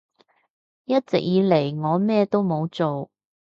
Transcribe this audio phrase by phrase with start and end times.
[0.85, 3.11] 一直以嚟我咩都冇做